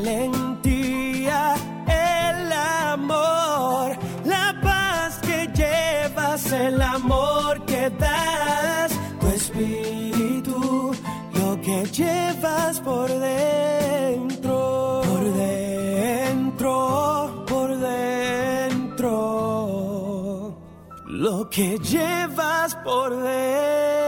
[0.00, 1.54] valentía,
[1.86, 10.92] el amor, la paz que llevas, el amor que das, tu espíritu,
[11.34, 19.12] lo que llevas por dentro, por dentro, por dentro,
[21.06, 23.99] lo que llevas por dentro.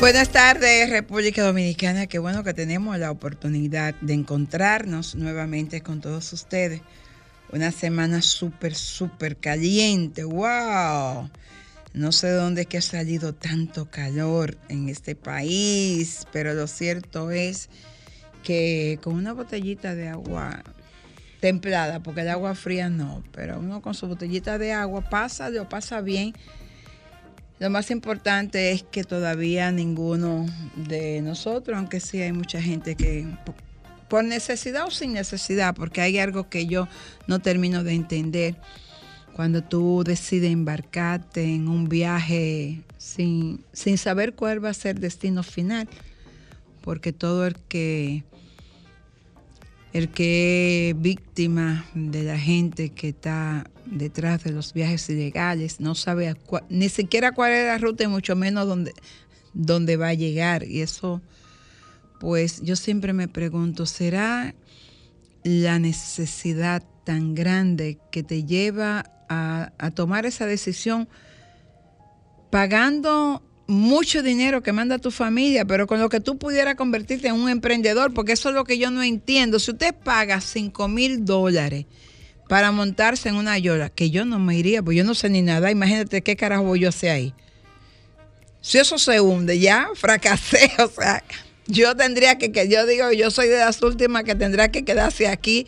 [0.00, 2.06] Buenas tardes, República Dominicana.
[2.06, 6.82] Qué bueno que tenemos la oportunidad de encontrarnos nuevamente con todos ustedes.
[7.50, 10.22] Una semana súper, súper caliente.
[10.22, 11.28] ¡Wow!
[11.94, 16.68] No sé de dónde es que ha salido tanto calor en este país, pero lo
[16.68, 17.68] cierto es
[18.44, 20.62] que con una botellita de agua
[21.40, 25.68] templada, porque el agua fría no, pero uno con su botellita de agua pasa, lo
[25.68, 26.34] pasa bien
[27.58, 33.26] lo más importante es que todavía ninguno de nosotros, aunque sí hay mucha gente que
[34.08, 36.88] por necesidad o sin necesidad, porque hay algo que yo
[37.26, 38.56] no termino de entender.
[39.34, 45.02] Cuando tú decides embarcarte en un viaje sin, sin saber cuál va a ser el
[45.02, 45.88] destino final,
[46.82, 48.24] porque todo el que
[49.92, 55.94] el que es víctima de la gente que está detrás de los viajes ilegales, no
[55.94, 56.36] sabe
[56.68, 58.92] ni siquiera cuál es la ruta y mucho menos dónde,
[59.54, 60.64] dónde va a llegar.
[60.64, 61.22] Y eso,
[62.20, 64.54] pues yo siempre me pregunto, ¿será
[65.42, 71.08] la necesidad tan grande que te lleva a, a tomar esa decisión
[72.50, 77.34] pagando mucho dinero que manda tu familia, pero con lo que tú pudieras convertirte en
[77.34, 79.58] un emprendedor, porque eso es lo que yo no entiendo.
[79.58, 81.84] Si usted paga 5 mil dólares
[82.48, 85.42] para montarse en una yola, que yo no me iría, pues yo no sé ni
[85.42, 87.34] nada, imagínate qué carajo voy yo a hacer ahí.
[88.62, 91.22] Si eso se hunde, ya fracasé, o sea,
[91.66, 95.28] yo tendría que, que yo digo, yo soy de las últimas que tendrá que quedarse
[95.28, 95.66] aquí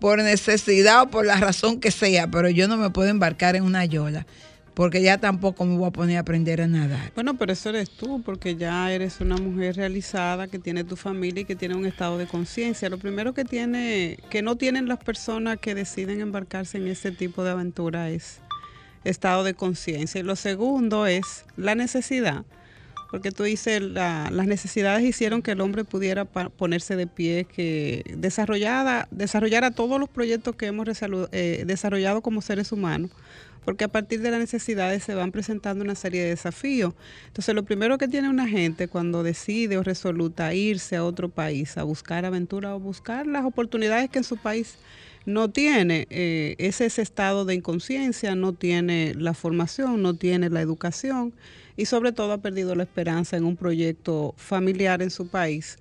[0.00, 3.64] por necesidad o por la razón que sea, pero yo no me puedo embarcar en
[3.64, 4.26] una yola
[4.74, 7.12] porque ya tampoco me voy a poner a aprender a nadar.
[7.14, 11.42] Bueno, pero eso eres tú, porque ya eres una mujer realizada que tiene tu familia
[11.42, 12.88] y que tiene un estado de conciencia.
[12.88, 17.44] Lo primero que tiene, que no tienen las personas que deciden embarcarse en este tipo
[17.44, 18.40] de aventura es
[19.04, 20.20] estado de conciencia.
[20.20, 22.44] Y lo segundo es la necesidad,
[23.10, 29.06] porque tú dices, las necesidades hicieron que el hombre pudiera ponerse de pie, que desarrollada,
[29.10, 30.88] desarrollara todos los proyectos que hemos
[31.32, 33.10] eh, desarrollado como seres humanos
[33.64, 36.94] porque a partir de las necesidades se van presentando una serie de desafíos.
[37.26, 41.76] Entonces, lo primero que tiene una gente cuando decide o resoluta irse a otro país
[41.78, 44.76] a buscar aventura o buscar las oportunidades que en su país
[45.24, 50.60] no tiene, eh, es ese estado de inconsciencia, no tiene la formación, no tiene la
[50.60, 51.32] educación
[51.76, 55.78] y sobre todo ha perdido la esperanza en un proyecto familiar en su país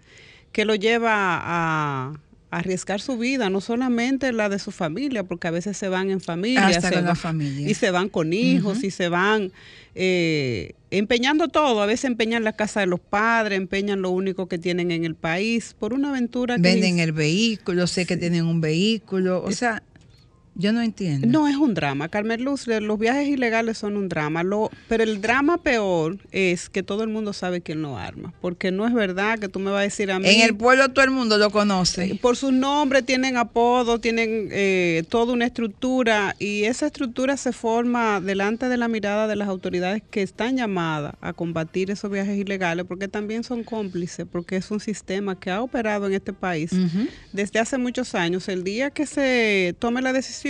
[0.52, 2.20] que lo lleva a
[2.52, 6.20] arriesgar su vida, no solamente la de su familia, porque a veces se van en
[6.20, 9.54] familia, y se van con hijos y se van
[9.96, 14.58] eh, empeñando todo, a veces empeñan la casa de los padres, empeñan lo único que
[14.58, 16.58] tienen en el país por una aventura.
[16.58, 19.82] Que Venden el vehículo, sé que tienen un vehículo, o sea,
[20.56, 21.28] yo no entiendo.
[21.28, 25.22] No es un drama, Carmen Luz, los viajes ilegales son un drama, lo, pero el
[25.22, 29.40] drama peor es que todo el mundo sabe quién lo arma, porque no es verdad
[29.40, 30.28] que tú me vas a decir a mí...
[30.28, 32.06] En el pueblo todo el mundo lo conoce.
[32.06, 37.54] Eh, por su nombre tienen apodo, tienen eh, toda una estructura y esa estructura se
[37.54, 42.38] forma delante de la mirada de las autoridades que están llamadas a combatir esos viajes
[42.38, 46.72] ilegales, porque también son cómplices, porque es un sistema que ha operado en este país
[47.32, 48.50] desde hace muchos años.
[48.50, 50.41] El día que se tome la decisión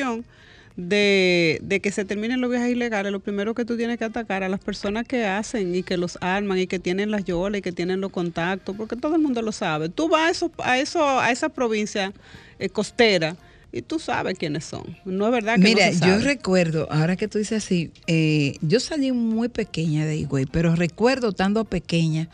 [0.76, 4.50] de, que se terminen los viajes ilegales, lo primero que tú tienes que atacar a
[4.50, 7.72] las personas que hacen y que los arman y que tienen las yolas y que
[7.72, 9.90] tienen los contactos, porque todo el mundo lo sabe.
[9.90, 12.14] Tú vas a eso, a eso, a esa provincia
[12.60, 13.36] eh, costera
[13.72, 14.98] y tú sabes quiénes son.
[15.06, 18.58] No es verdad que Mira, no se yo recuerdo, ahora que tú dices así, eh,
[18.62, 22.30] yo salí muy pequeña de Higüey, pero recuerdo estando pequeña,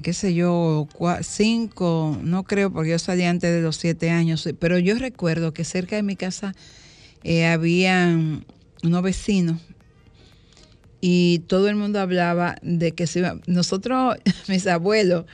[0.00, 0.88] qué sé yo,
[1.22, 5.64] cinco, no creo porque yo salí antes de los siete años, pero yo recuerdo que
[5.64, 6.54] cerca de mi casa
[7.24, 8.44] eh, habían
[8.82, 9.60] unos vecinos
[11.04, 14.16] y todo el mundo hablaba de que si nosotros,
[14.48, 15.26] mis abuelos,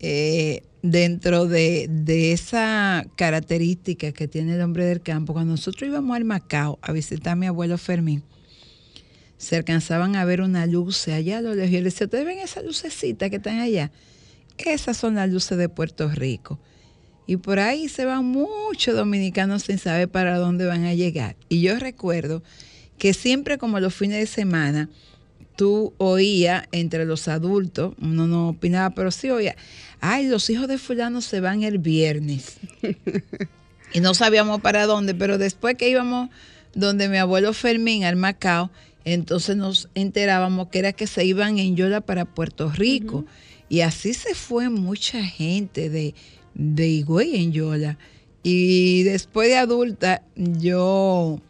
[0.00, 1.88] eh, dentro de,
[2.32, 7.32] esa característica que tiene el hombre del campo, cuando nosotros íbamos al Macao a visitar
[7.32, 8.22] a mi abuelo Fermín,
[9.38, 11.70] se alcanzaban a ver una luz allá a lo lejos.
[11.70, 13.90] Y le decía, ¿ustedes ven esa lucecita que están allá?
[14.58, 16.58] Esas son las luces de Puerto Rico.
[17.26, 21.36] Y por ahí se van muchos dominicanos sin saber para dónde van a llegar.
[21.48, 22.42] Y yo recuerdo
[22.98, 24.88] que siempre como los fines de semana,
[25.54, 29.56] tú oías entre los adultos, uno no opinaba, pero sí oía,
[30.00, 32.56] ay, los hijos de fulano se van el viernes.
[33.92, 36.30] y no sabíamos para dónde, pero después que íbamos
[36.74, 38.70] donde mi abuelo Fermín al Macao,
[39.12, 43.24] entonces nos enterábamos que era que se iban en Yola para Puerto Rico.
[43.68, 46.14] Y así se fue mucha gente de
[46.58, 47.98] de Higüey en Yola.
[48.42, 51.40] Y después de adulta, yo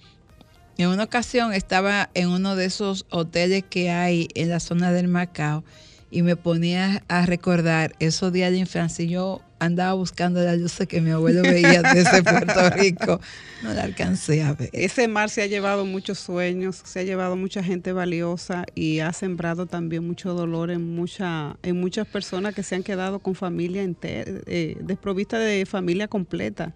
[0.76, 5.08] en una ocasión estaba en uno de esos hoteles que hay en la zona del
[5.08, 5.64] Macao
[6.10, 9.04] y me ponía a recordar esos días de infancia.
[9.04, 13.20] Y yo andaba buscando la luz que mi abuelo veía desde Puerto Rico.
[13.62, 14.70] No la alcancé a ver.
[14.72, 19.12] Ese mar se ha llevado muchos sueños, se ha llevado mucha gente valiosa y ha
[19.12, 23.82] sembrado también mucho dolor en, mucha, en muchas personas que se han quedado con familia
[23.82, 26.74] entera, eh, desprovista de familia completa.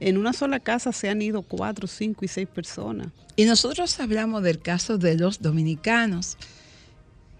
[0.00, 3.08] En una sola casa se han ido cuatro, cinco y seis personas.
[3.36, 6.36] Y nosotros hablamos del caso de los dominicanos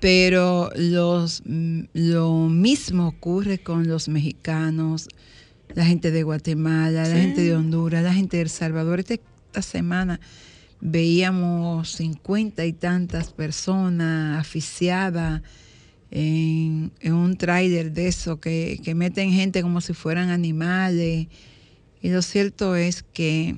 [0.05, 5.09] pero los, lo mismo ocurre con los mexicanos,
[5.73, 9.01] la gente de Guatemala, la gente de Honduras, la gente de El Salvador.
[9.01, 10.21] Este, esta semana
[10.83, 15.41] veíamos cincuenta y tantas personas aficiadas
[16.11, 21.29] en, un tráiler de eso, que, que meten gente como si fueran animales.
[22.03, 23.57] Y lo cierto es que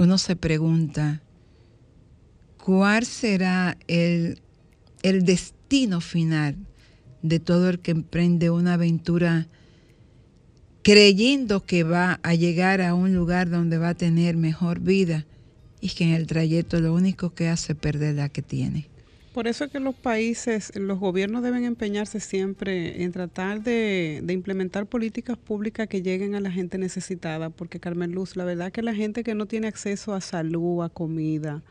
[0.00, 1.22] uno se pregunta,
[2.56, 4.40] ¿cuál será el
[5.04, 6.56] el destino final
[7.22, 9.46] de todo el que emprende una aventura
[10.82, 15.26] creyendo que va a llegar a un lugar donde va a tener mejor vida
[15.80, 18.86] y que en el trayecto lo único que hace es perder la que tiene.
[19.34, 24.32] Por eso es que los países, los gobiernos deben empeñarse siempre en tratar de, de,
[24.32, 28.80] implementar políticas públicas que lleguen a la gente necesitada, porque Carmen Luz, la verdad que
[28.80, 31.62] la gente que no tiene acceso a salud, a comida,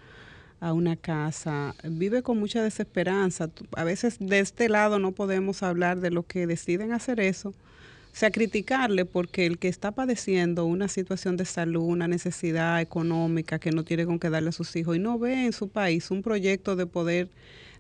[0.64, 3.50] a una casa, vive con mucha desesperanza.
[3.76, 8.16] A veces de este lado no podemos hablar de los que deciden hacer eso, o
[8.16, 13.72] sea, criticarle porque el que está padeciendo una situación de salud, una necesidad económica que
[13.72, 16.22] no tiene con qué darle a sus hijos y no ve en su país un
[16.22, 17.28] proyecto de poder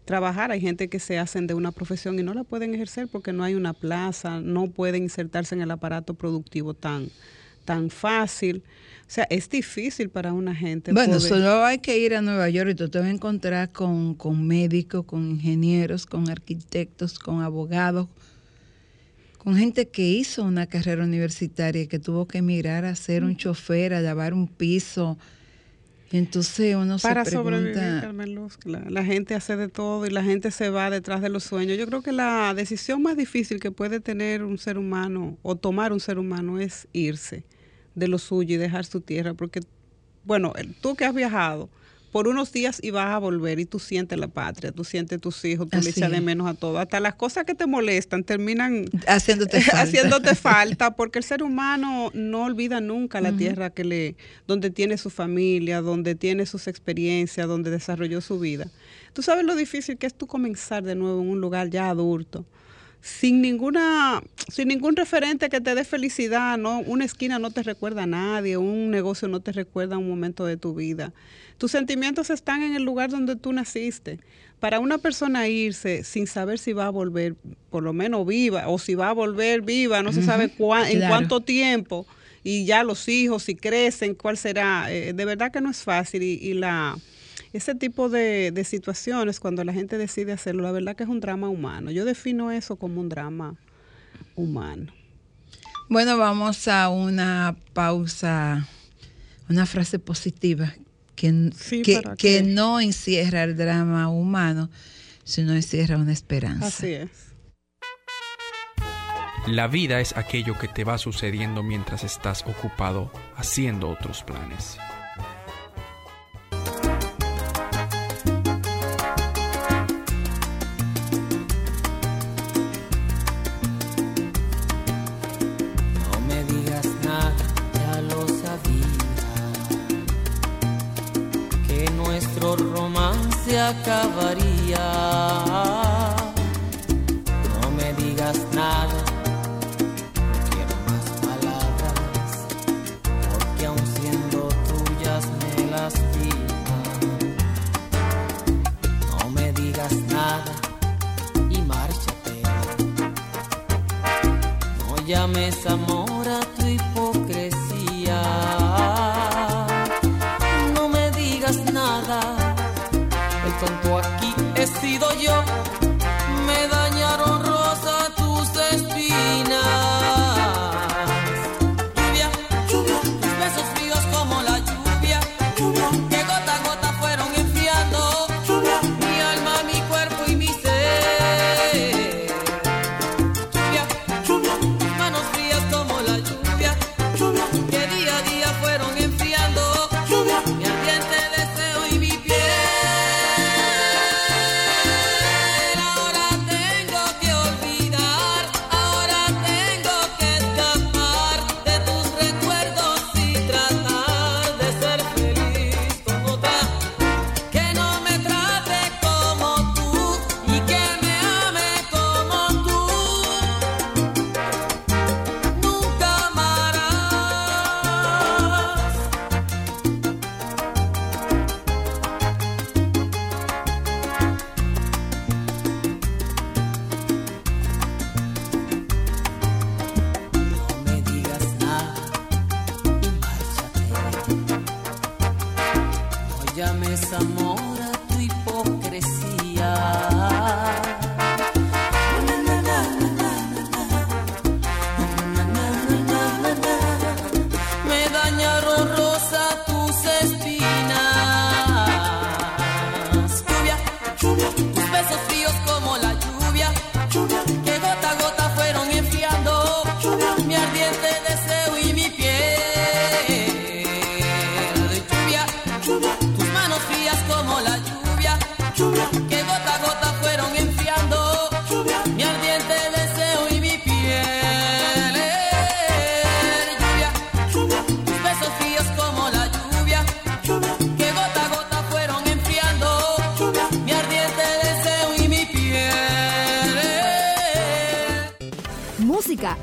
[0.04, 0.52] trabajar.
[0.52, 3.46] Hay gente que se hacen de una profesión y no la pueden ejercer porque no
[3.46, 7.10] hay una plaza, no pueden insertarse en el aparato productivo tan,
[7.64, 8.62] tan fácil.
[9.14, 10.92] O sea, es difícil para una gente.
[10.92, 14.18] Bueno, solo hay que ir a Nueva York y tú te vas a encontrar con,
[14.48, 18.08] médicos, con ingenieros, con arquitectos, con abogados,
[19.38, 23.94] con gente que hizo una carrera universitaria, que tuvo que emigrar a ser un chofer,
[23.94, 25.20] a lavar un piso.
[26.12, 27.60] Entonces uno Para se pregunta...
[27.60, 31.22] sobrevivir, Carmen Luz, la, la, gente hace de todo y la gente se va detrás
[31.22, 31.78] de los sueños.
[31.78, 35.94] Yo creo que la decisión más difícil que puede tener un ser humano o tomar
[35.94, 37.44] un ser humano es irse
[37.96, 39.62] de lo suyo y dejar su tierra, porque,
[40.26, 41.70] bueno, tú que has viajado
[42.14, 45.44] por unos días y vas a volver y tú sientes la patria, tú sientes tus
[45.46, 48.86] hijos, tú le echas de menos a todo, hasta las cosas que te molestan terminan
[49.08, 49.82] haciéndote falta.
[49.82, 55.00] haciéndote falta, porque el ser humano no olvida nunca la tierra que le, donde tiene
[55.00, 58.68] su familia, donde tiene sus experiencias, donde desarrolló su vida.
[59.14, 62.46] Tú sabes lo difícil que es tú comenzar de nuevo en un lugar ya adulto
[63.04, 66.80] sin ninguna, sin ningún referente que te dé felicidad, ¿no?
[66.80, 70.46] Una esquina no te recuerda a nadie, un negocio no te recuerda a un momento
[70.46, 71.12] de tu vida.
[71.58, 74.20] Tus sentimientos están en el lugar donde tú naciste.
[74.62, 77.36] Para una persona irse sin saber si va a volver,
[77.70, 81.42] por lo menos viva, o si va a volver viva, no se sabe en cuánto
[81.42, 82.08] tiempo,
[82.42, 84.90] y ya los hijos, si crecen, cuál será.
[84.90, 86.98] Eh, de verdad que no es fácil y la
[87.54, 91.50] ese tipo de, situaciones, cuando la gente decide hacerlo, la verdad que es un drama
[91.50, 91.92] humano.
[91.92, 93.56] Yo defino eso como un drama
[94.36, 94.92] humano.
[95.88, 98.68] Bueno, vamos a una pausa,
[99.50, 100.74] una frase positiva
[101.16, 101.52] que,
[102.18, 104.72] que, no encierra el drama humano,
[105.24, 106.68] sino encierra una esperanza.
[106.68, 107.10] Así es.
[109.46, 114.80] La vida es aquello que te va sucediendo mientras estás ocupado haciendo otros planes.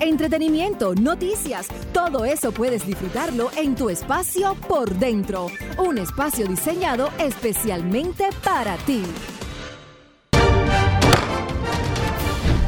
[0.01, 5.49] Entretenimiento, noticias, todo eso puedes disfrutarlo en tu espacio por dentro.
[5.79, 9.03] Un espacio diseñado especialmente para ti.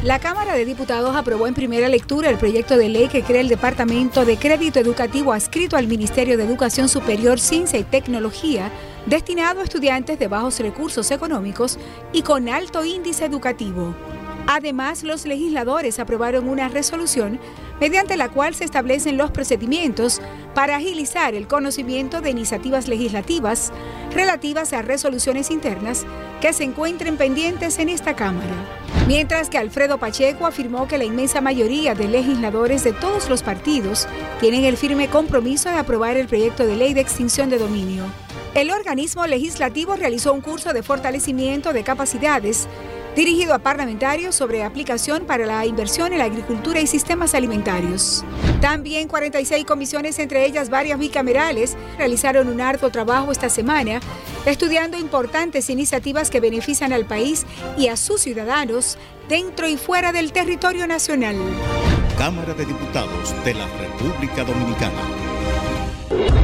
[0.02, 3.48] La Cámara de Diputados aprobó en primera lectura el proyecto de ley que crea el
[3.48, 8.72] Departamento de Crédito Educativo adscrito al Ministerio de Educación Superior, Ciencia y Tecnología,
[9.06, 11.78] destinado a estudiantes de bajos recursos económicos
[12.12, 13.94] y con alto índice educativo.
[14.46, 17.38] Además, los legisladores aprobaron una resolución
[17.80, 20.20] mediante la cual se establecen los procedimientos
[20.54, 23.72] para agilizar el conocimiento de iniciativas legislativas
[24.14, 26.04] relativas a resoluciones internas
[26.40, 28.54] que se encuentren pendientes en esta Cámara.
[29.06, 34.06] Mientras que Alfredo Pacheco afirmó que la inmensa mayoría de legisladores de todos los partidos
[34.38, 38.04] tienen el firme compromiso de aprobar el proyecto de ley de extinción de dominio.
[38.54, 42.68] El organismo legislativo realizó un curso de fortalecimiento de capacidades
[43.14, 48.24] dirigido a parlamentarios sobre aplicación para la inversión en la agricultura y sistemas alimentarios.
[48.60, 54.00] También 46 comisiones, entre ellas varias bicamerales, realizaron un arduo trabajo esta semana,
[54.46, 57.44] estudiando importantes iniciativas que benefician al país
[57.76, 61.36] y a sus ciudadanos dentro y fuera del territorio nacional.
[62.18, 66.41] Cámara de Diputados de la República Dominicana.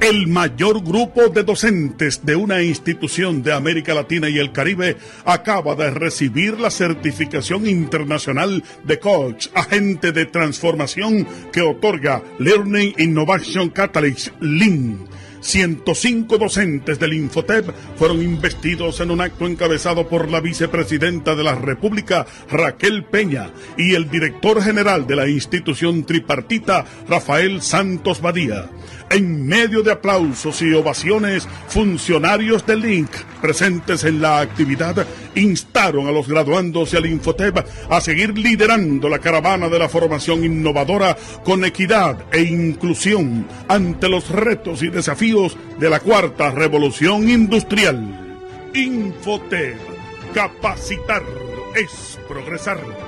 [0.00, 5.74] El mayor grupo de docentes de una institución de América Latina y el Caribe acaba
[5.74, 14.28] de recibir la certificación internacional de coach, agente de transformación que otorga Learning Innovation Catalyst
[14.40, 15.08] Lean.
[15.40, 21.54] 105 docentes del Infotep fueron investidos en un acto encabezado por la vicepresidenta de la
[21.54, 28.68] República, Raquel Peña, y el director general de la institución tripartita, Rafael Santos Badía.
[29.10, 33.10] En medio de aplausos y ovaciones, funcionarios del Link
[33.40, 39.18] presentes en la actividad instaron a los graduandos y al Infotep a seguir liderando la
[39.18, 45.88] caravana de la formación innovadora con equidad e inclusión ante los retos y desafíos de
[45.88, 48.38] la cuarta revolución industrial.
[48.74, 49.78] Infotep,
[50.34, 51.22] capacitar
[51.74, 53.07] es progresar.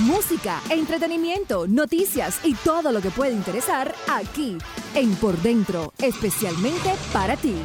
[0.00, 4.56] Música, entretenimiento, noticias y todo lo que puede interesar aquí
[4.94, 7.56] en Por Dentro, especialmente para ti.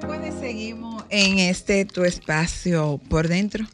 [0.00, 3.66] Pues seguimos en este tu espacio por dentro.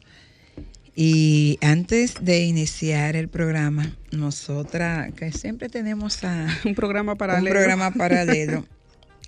[0.94, 7.46] Y antes de iniciar el programa, nosotras que siempre tenemos a Un programa paralelo.
[7.46, 8.66] un programa paralelo,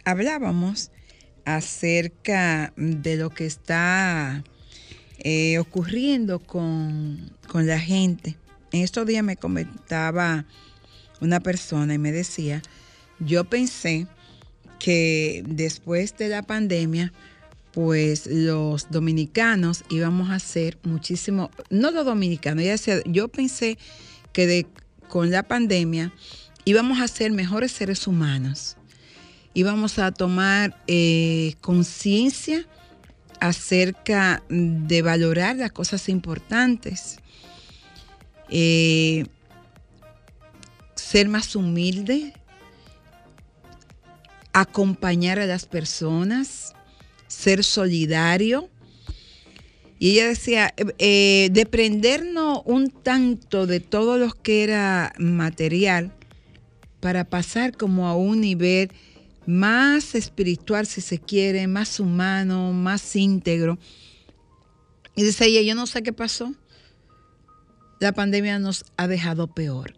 [0.04, 0.90] hablábamos
[1.44, 4.44] acerca de lo que está
[5.18, 8.36] eh, ocurriendo con, con la gente.
[8.72, 10.44] En estos días me comentaba
[11.20, 12.62] una persona y me decía,
[13.20, 14.06] yo pensé
[14.78, 17.12] que después de la pandemia,
[17.72, 23.78] pues los dominicanos íbamos a ser muchísimo, no los dominicanos, ella decía, yo pensé
[24.32, 24.66] que de,
[25.08, 26.12] con la pandemia
[26.64, 28.76] íbamos a ser mejores seres humanos
[29.54, 32.66] íbamos a tomar eh, conciencia
[33.40, 37.18] acerca de valorar las cosas importantes,
[38.50, 39.26] eh,
[40.96, 42.34] ser más humilde,
[44.52, 46.72] acompañar a las personas,
[47.28, 48.68] ser solidario.
[49.98, 56.12] Y ella decía, eh, desprendernos un tanto de todo lo que era material
[57.00, 58.90] para pasar como a un nivel
[59.46, 63.78] más espiritual, si se quiere, más humano, más íntegro.
[65.16, 66.52] Y dice ella, yo no sé qué pasó.
[68.00, 69.94] La pandemia nos ha dejado peor.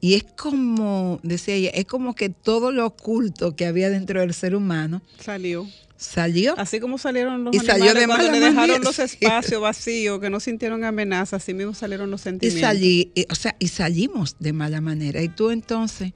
[0.00, 4.32] Y es como, decía ella, es como que todo lo oculto que había dentro del
[4.32, 5.68] ser humano Salió.
[5.98, 6.54] salió.
[6.58, 10.30] Así como salieron los Y salió de cuando le dejaron manera, los espacios vacíos, que
[10.30, 12.62] no sintieron amenaza, así mismo salieron los Y, sentimientos.
[12.66, 15.20] salí, y- o sea, y salimos de mala manera.
[15.20, 16.14] Y tú entonces,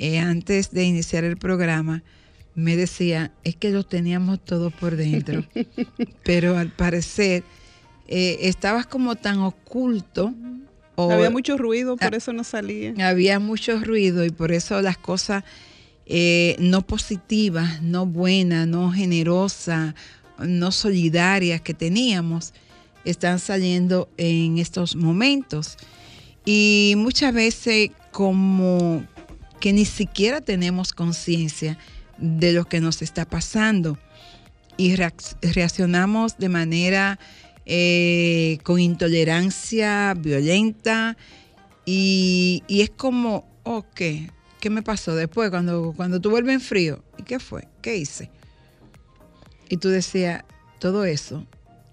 [0.00, 2.02] eh, antes de iniciar el programa,
[2.54, 5.44] me decía, es que lo teníamos todo por dentro.
[6.24, 7.44] Pero al parecer,
[8.08, 10.34] eh, estabas como tan oculto.
[10.96, 12.92] o- Había mucho ruido, por Ah, eso no salía.
[13.08, 15.44] había mucho ruido y por eso las cosas
[16.06, 19.94] eh, no positivas, no buenas, no generosas,
[20.38, 22.52] no solidarias que teníamos
[23.04, 25.76] están saliendo en estos momentos.
[26.44, 29.04] Y muchas veces como
[29.60, 31.78] que ni siquiera tenemos conciencia
[32.18, 33.98] de lo que nos está pasando
[34.76, 37.18] y reac- reaccionamos de manera
[37.66, 41.16] eh, con intolerancia violenta
[41.84, 44.00] y, y es como, ok,
[44.60, 47.04] ¿qué me pasó después cuando, cuando tú vuelves en frío?
[47.18, 47.68] ¿Y qué fue?
[47.82, 48.30] ¿Qué hice?
[49.68, 50.44] Y tú decías,
[50.78, 51.46] todo eso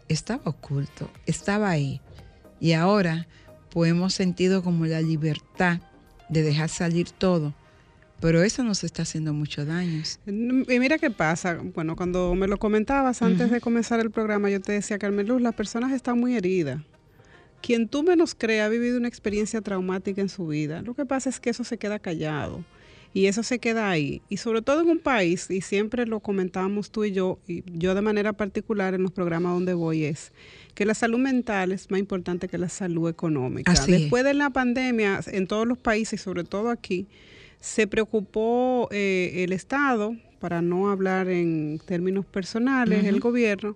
[0.07, 2.01] estaba oculto, estaba ahí.
[2.59, 3.27] Y ahora
[3.69, 5.79] pues hemos sentido como la libertad
[6.29, 7.53] de dejar salir todo.
[8.19, 10.01] Pero eso nos está haciendo mucho daño.
[10.25, 11.59] Y mira qué pasa.
[11.75, 15.41] Bueno, cuando me lo comentabas antes de comenzar el programa, yo te decía, Carmen Luz,
[15.41, 16.81] las personas están muy heridas.
[17.61, 20.81] Quien tú menos cree ha vivido una experiencia traumática en su vida.
[20.81, 22.63] Lo que pasa es que eso se queda callado
[23.17, 24.21] y eso se queda ahí.
[24.29, 27.95] Y sobre todo en un país, y siempre lo comentábamos tú y yo, y yo
[27.95, 30.31] de manera particular en los programas donde voy, es
[30.75, 33.71] que la salud mental es más importante que la salud económica.
[33.71, 34.01] Así es.
[34.01, 37.07] Después de la pandemia, en todos los países y sobre todo aquí,
[37.59, 43.75] se preocupó eh, el Estado, para no hablar en términos personales, el gobierno,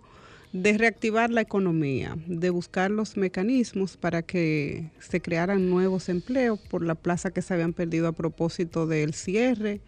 [0.53, 6.83] de reactivar la economía, de buscar los mecanismos para que se crearan nuevos empleos por
[6.83, 9.79] la plaza que se habían perdido a propósito del cierre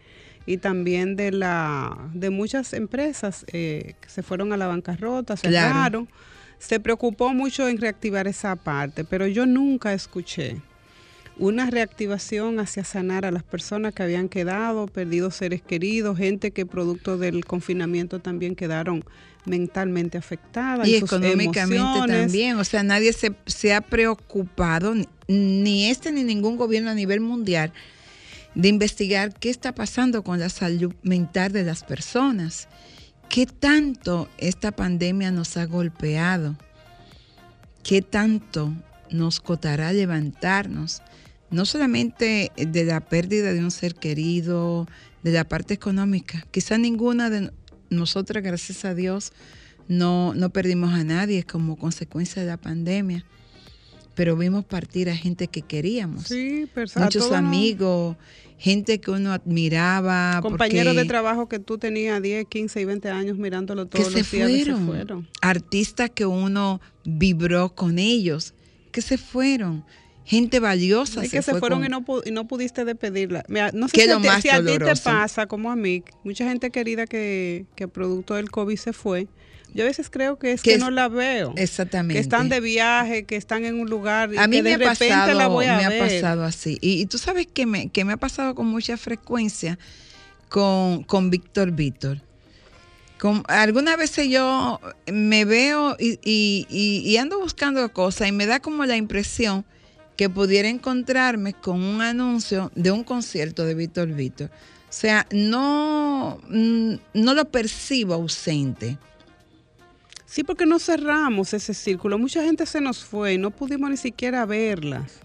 [0.46, 6.08] y también de la de muchas empresas eh, que se fueron a la bancarrota, cerraron.
[6.58, 10.62] Se preocupó mucho en reactivar esa parte, pero yo nunca escuché
[11.38, 16.64] una reactivación hacia sanar a las personas que habían quedado, perdido seres queridos, gente que
[16.66, 19.04] producto del confinamiento también quedaron
[19.44, 20.86] mentalmente afectadas.
[20.86, 22.56] Y en económicamente también.
[22.58, 27.20] O sea, nadie se, se ha preocupado, ni- ni este ni ningún gobierno a nivel
[27.20, 27.72] mundial,
[28.54, 32.68] de investigar qué está pasando con la salud mental de las personas.
[33.28, 36.54] ¿Qué tanto esta pandemia nos ha golpeado?
[37.82, 38.72] ¿Qué tanto
[39.10, 41.02] nos costará levantarnos?
[41.54, 44.86] No solamente de la pérdida de un ser querido,
[45.22, 46.46] de la parte económica.
[46.50, 47.50] Quizá ninguna de
[47.90, 49.32] nosotras, gracias a Dios,
[49.88, 53.24] no, no perdimos a nadie como consecuencia de la pandemia,
[54.14, 56.24] pero vimos partir a gente que queríamos.
[56.24, 58.16] Sí, a Muchos amigos,
[58.58, 60.40] gente que uno admiraba.
[60.42, 64.18] compañeros de trabajo que tú tenías 10, 15 y 20 años mirándolo que todos se
[64.20, 65.28] los días que se fueron.
[65.40, 68.54] Artistas que uno vibró con ellos,
[68.92, 69.84] que se fueron.
[70.26, 71.22] Gente valiosa.
[71.22, 73.44] Es que se fue fueron con- y no, y no pudiste despedirla.
[73.48, 76.02] Mira, no sé Que si, lo más si a ti te pasa como a mí,
[76.24, 79.26] mucha gente querida que, que producto del COVID se fue.
[79.74, 81.52] Yo a veces creo que es Que no la veo.
[81.56, 82.14] Exactamente.
[82.14, 84.74] Que están de viaje, que están en un lugar y a mí que me de
[84.76, 86.02] ha repente pasado, la voy a me ver.
[86.02, 86.78] ha pasado así.
[86.80, 89.78] Y, y tú sabes que me, que me ha pasado con mucha frecuencia
[90.48, 92.20] con, con Víctor Víctor.
[93.18, 94.80] Con, algunas veces yo
[95.12, 99.64] me veo y, y- y- y ando buscando cosas y me da como la impresión
[100.16, 104.50] que pudiera encontrarme con un anuncio de un concierto de Víctor Víctor.
[104.88, 108.96] O sea, no, mm, no lo percibo ausente.
[110.24, 112.18] Sí, porque no cerramos ese círculo.
[112.18, 115.20] Mucha gente se nos fue y no pudimos ni siquiera verlas,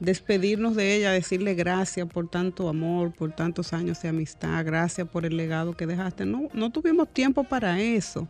[0.00, 5.26] despedirnos de ella, decirle gracias por tanto amor, por tantos años de amistad, gracias por
[5.26, 6.24] el legado que dejaste.
[6.24, 8.28] No, no tuvimos tiempo para eso.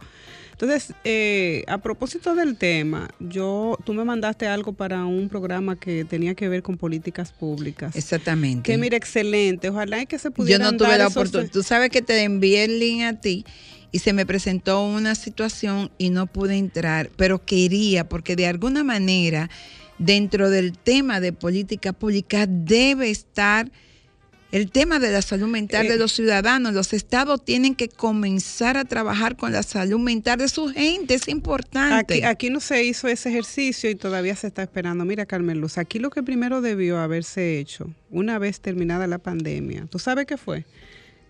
[0.54, 6.04] Entonces, eh, a propósito del tema, yo, tú me mandaste algo para un programa que
[6.04, 7.96] tenía que ver con políticas públicas.
[7.96, 8.70] Exactamente.
[8.70, 9.68] Que mira, excelente.
[9.68, 11.50] Ojalá y que se Yo pudiera no tuve la oportunidad.
[11.50, 13.44] Tú sabes que te envié el link a ti
[13.90, 18.84] y se me presentó una situación y no pude entrar, pero quería, porque de alguna
[18.84, 19.50] manera
[19.98, 23.70] dentro del tema de política pública debe estar
[24.54, 25.98] el tema de la salud mental de Eh.
[25.98, 26.74] los ciudadanos.
[26.74, 31.26] Los estados tienen que comenzar a trabajar con la salud mental de su gente, es
[31.26, 32.14] importante.
[32.14, 35.04] Aquí, aquí no se hizo ese ejercicio y todavía se está esperando.
[35.04, 39.86] Mira, Carmen Luz, aquí lo que primero debió haberse hecho, una vez terminada la pandemia,
[39.90, 40.64] ¿tú sabes qué fue?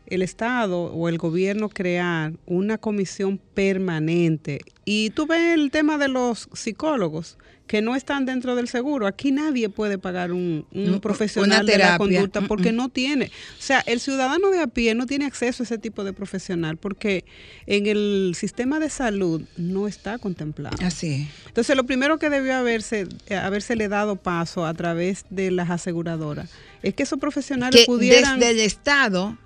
[0.06, 4.60] El Estado o el gobierno crear una comisión permanente.
[4.84, 9.06] Y tú ves el tema de los psicólogos que no están dentro del seguro.
[9.06, 10.66] Aquí nadie puede pagar un,
[11.00, 13.26] profesional de la conducta porque no tiene.
[13.58, 16.76] O sea, el ciudadano de a pie no tiene acceso a ese tipo de profesional
[16.76, 17.24] porque
[17.66, 20.76] en el sistema de salud no está contemplado.
[20.84, 21.28] Así es.
[21.48, 26.50] Entonces, lo primero que debió haberse, eh, habérsele dado paso a través de las aseguradoras
[26.82, 28.38] es que esos profesionales que pudieran...
[28.38, 29.38] desde el Estado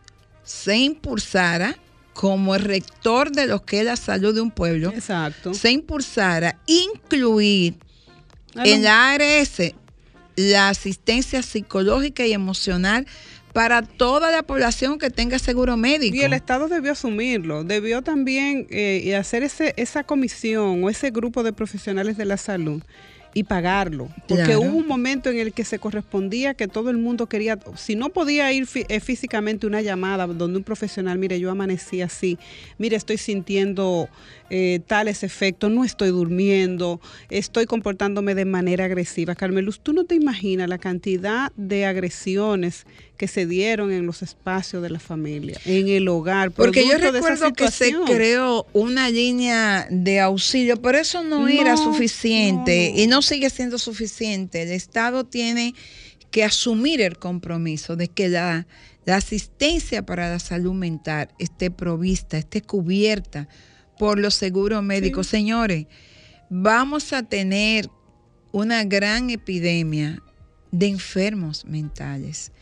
[0.43, 1.77] se impulsara
[2.15, 5.55] como el rector de lo que es la salud de un pueblo, Exacto.
[5.55, 7.77] se impulsara incluir
[8.65, 9.75] en los- la ARS
[10.37, 13.07] la asistencia psicológica y emocional
[13.53, 16.15] para toda la población que tenga seguro médico.
[16.15, 21.43] Y el Estado debió asumirlo, debió también eh, hacer ese, esa comisión o ese grupo
[21.43, 22.83] de profesionales de la salud
[23.35, 24.09] y pagarlo.
[24.27, 24.61] Porque Claro.
[24.63, 28.09] hubo un momento en el que se correspondía que todo el mundo quería, si no
[28.09, 32.39] podía ir fí- eh, físicamente una llamada donde un profesional, mire, yo amanecí así,
[32.79, 34.09] mire, estoy sintiendo
[34.51, 39.35] eh, tales efectos, no estoy durmiendo, estoy comportándome de manera agresiva.
[39.35, 42.87] Carmeluz, tú no te imaginas la cantidad de agresiones
[43.19, 46.53] que se dieron en los espacios de la familia, en el hogar.
[46.53, 51.77] Porque yo recuerdo que se creó una línea de auxilio, pero eso no, No, era
[51.77, 53.03] suficiente no, no.
[53.03, 54.63] y no sigue siendo suficiente.
[54.63, 55.75] El Estado tiene
[56.31, 58.69] que asumir el compromiso de que la,
[59.05, 63.49] la asistencia para la salud mental esté provista, esté cubierta
[63.99, 65.27] por los seguros médicos.
[65.27, 65.87] Señores,
[66.51, 67.91] vamos a tener
[68.53, 70.23] una gran epidemia
[70.71, 72.53] de enfermos mentales.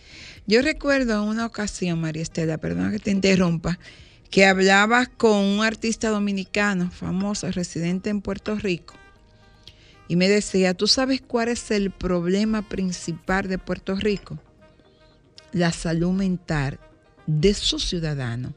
[0.47, 3.79] Yo recuerdo en una ocasión, María Estela, perdona que te interrumpa,
[4.31, 8.95] que hablabas con un artista dominicano famoso, residente en Puerto Rico,
[10.09, 14.39] y me decía, ¿tú sabes cuál es el problema principal de Puerto Rico?
[15.53, 16.79] La salud mental
[17.27, 18.53] de sus ciudadanos.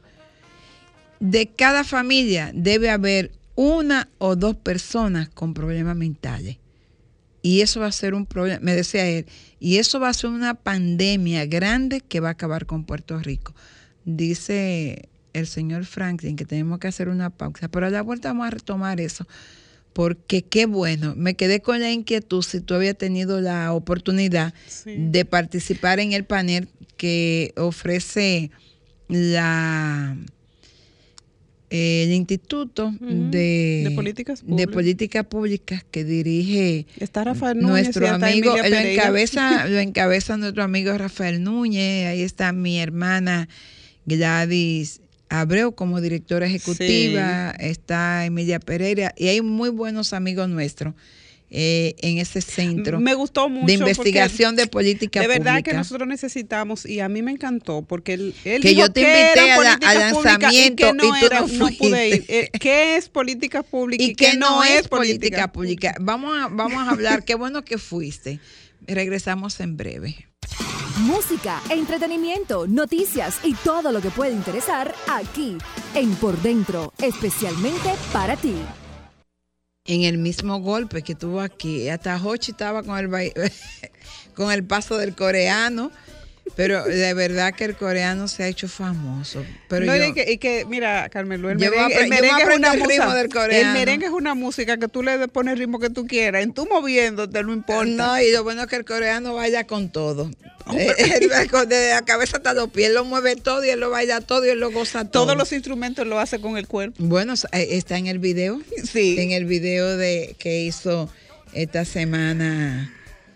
[1.18, 6.58] De cada familia debe haber una o dos personas con problemas mentales.
[7.42, 9.26] Y eso va a ser un problema, me decía él,
[9.58, 13.54] y eso va a ser una pandemia grande que va a acabar con Puerto Rico.
[14.04, 18.46] Dice el señor Franklin que tenemos que hacer una pausa, pero a la vuelta vamos
[18.46, 19.26] a retomar eso,
[19.92, 25.24] porque qué bueno, me quedé con la inquietud si tú habías tenido la oportunidad de
[25.24, 28.50] participar en el panel que ofrece
[29.08, 30.16] la
[31.70, 35.84] el Instituto de, De Políticas de Públicas.
[35.90, 42.06] Que dirige Está Rafael Núñez nuestro amigo, lo encabeza, lo encabeza nuestro amigo Rafael Núñez,
[42.08, 43.48] ahí está mi hermana
[44.04, 50.94] Gladys Abreu como directora ejecutiva, está Emilia Pereira y hay muy buenos amigos nuestros
[51.52, 53.66] eh, en ese centro Me gustó mucho.
[53.66, 58.14] de investigación de política De verdad que nosotros necesitamos, y a mí me encantó, porque
[58.14, 61.40] él, él Que dijo yo te invité al lanzamiento y que no, y tú era,
[61.40, 62.14] no no pude ir.
[62.16, 62.40] fuiste.
[62.40, 65.94] Eh, ¿Qué es política pública y que no es política pública.
[66.00, 68.40] Vamos a, vamos a hablar, qué bueno que fuiste.
[68.86, 70.28] Regresamos en breve.
[70.98, 75.56] Música, entretenimiento, noticias y todo lo que puede interesar aquí
[75.94, 78.54] en Por Dentro, especialmente para ti.
[79.86, 83.10] En el mismo golpe que tuvo aquí, hasta Hochi estaba con el,
[84.34, 85.90] con el paso del coreano,
[86.56, 89.44] pero de verdad que el coreano se ha hecho famoso.
[89.68, 92.56] Pero No, yo- y, que, y que, mira, Carmelo, el a merengue, el merengue es
[92.58, 93.14] una el ritmo música.
[93.14, 93.68] del coreano.
[93.68, 96.52] El merengue es una música que tú le pones el ritmo que tú quieras, en
[96.52, 97.84] tú moviéndote, no importa.
[97.90, 100.30] No, y lo bueno es que el coreano baila con todo.
[100.72, 101.26] Eh, Desde
[101.90, 104.50] la cabeza hasta los pies, él lo mueve todo y él lo baila todo y
[104.50, 105.24] él lo goza todo.
[105.24, 106.96] Todos los instrumentos lo hace con el cuerpo.
[106.98, 108.60] Bueno, eh, está en el video.
[108.84, 109.16] Sí.
[109.18, 111.08] En el video de que hizo
[111.54, 112.94] esta semana,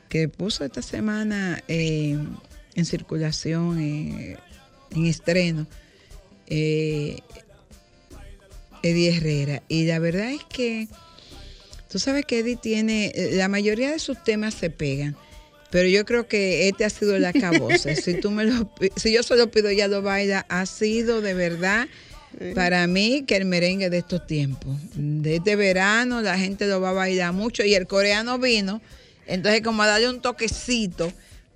[0.08, 2.16] que puso esta semana eh,
[2.74, 4.36] en circulación, eh,
[4.90, 5.66] en estreno,
[6.46, 7.18] eh,
[8.82, 9.62] Eddie Herrera.
[9.68, 10.88] Y la verdad es que
[11.88, 15.16] tú sabes que Eddie tiene, la mayoría de sus temas se pegan.
[15.70, 17.96] Pero yo creo que este ha sido el acabose.
[18.02, 21.34] si tú me lo, si yo se lo pido ya lo baila, ha sido de
[21.34, 21.88] verdad
[22.54, 24.76] para mí que el merengue de estos tiempos.
[24.94, 28.80] De este verano la gente lo va a bailar mucho y el coreano vino,
[29.26, 31.12] entonces como a darle un toquecito,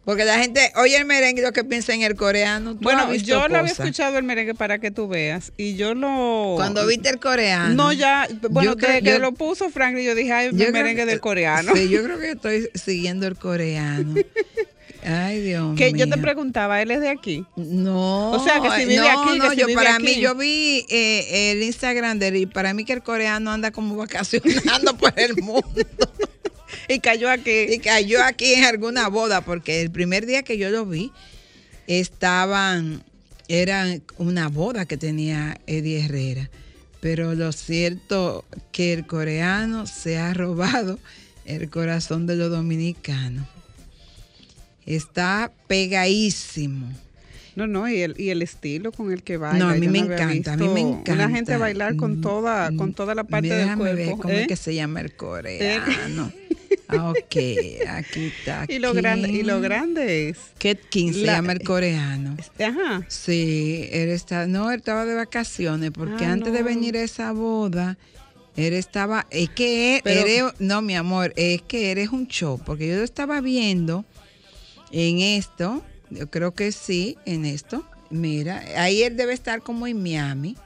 [0.08, 2.72] porque la gente oye el merengue y lo que piensa en el coreano.
[2.72, 5.52] ¿Tú Bueno, has visto yo lo había escuchado el merengue para que tú veas.
[5.58, 6.54] Y yo lo.
[6.56, 7.74] Cuando viste el coreano.
[7.74, 8.26] No, ya.
[8.48, 11.04] Bueno, Yo creo- desde que yo- lo puso Franklin, yo dije, ay, el merengue que-
[11.04, 11.74] del coreano.
[11.76, 14.14] Sí, yo creo que estoy siguiendo el coreano.
[15.04, 16.06] Ay, Dios que mío.
[16.06, 17.44] yo te preguntaba, ¿él es de aquí?
[17.54, 20.02] No, O sea, que si vive no, aquí, que no, si yo vive para aquí.
[20.04, 23.70] mí, yo vi eh, el Instagram de él y para mí que el coreano anda
[23.70, 25.82] como vacacionando por el mundo.
[26.94, 27.66] Y cayó aquí.
[27.68, 31.12] Y cayó aquí en alguna boda, porque el primer día que yo lo vi,
[31.86, 33.02] estaban,
[33.48, 36.50] era una boda que tenía Eddie Herrera.
[37.00, 40.98] Pero lo cierto que el coreano se ha robado
[41.44, 43.46] el corazón de los dominicanos.
[44.84, 46.88] Está pegadísimo.
[47.54, 49.58] No, no, y el, y el estilo con el que baila.
[49.58, 51.12] No, a mí yo me encanta, a mí me encanta.
[51.12, 54.22] Una gente bailar con toda, con toda la parte del Déjame ver cuerpo.
[54.22, 54.42] cómo ¿eh?
[54.42, 56.32] es que se llama el coreano.
[56.32, 56.47] Ah,
[56.88, 57.36] ok,
[57.88, 58.64] aquí está.
[58.68, 60.38] Y lo grande, y lo grande es.
[60.58, 62.36] Ket King se La- llama el coreano.
[62.58, 63.04] Ajá.
[63.08, 67.32] Sí, él está, no, él estaba de vacaciones porque Ah, antes de venir a esa
[67.32, 67.98] boda,
[68.56, 72.60] él estaba, es que él, Pero- eres- no, mi amor, es que eres un show,
[72.64, 74.04] porque yo estaba viendo
[74.90, 80.02] en esto, yo creo que sí, en esto, mira, ahí él debe estar como en
[80.02, 80.56] Miami,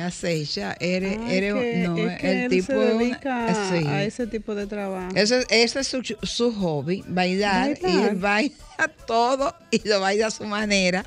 [0.00, 3.86] acecha, eres, Ay, eres- que- no, es que el él tipo se dedica sí.
[3.86, 5.14] a ese tipo de trabajo.
[5.14, 8.54] Eso, ese es su, su hobby, bailar, y él baila
[9.06, 11.04] todo y lo baila a su manera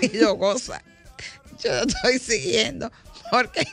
[0.00, 0.82] y lo goza.
[1.62, 2.92] Yo lo estoy siguiendo
[3.32, 3.66] porque